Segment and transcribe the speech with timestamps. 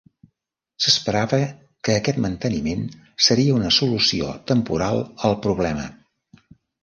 [0.83, 1.37] S'esperava
[1.89, 2.81] que aquest manteniment
[3.27, 5.85] seria una solució temporal al problema.